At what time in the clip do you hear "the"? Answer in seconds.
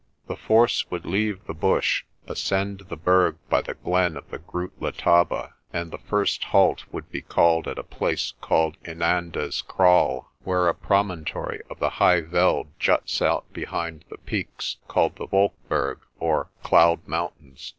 0.25-0.35, 1.45-1.53, 2.89-2.95, 3.61-3.75, 4.31-4.39, 5.91-5.99, 11.77-11.89, 14.09-14.17, 15.17-15.27